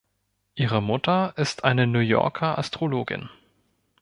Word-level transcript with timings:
Ihre 0.55 0.81
Mutter 0.81 1.35
ist 1.37 1.63
eine 1.63 1.85
New 1.85 1.99
Yorker 1.99 2.57
Astrologin. 2.57 3.29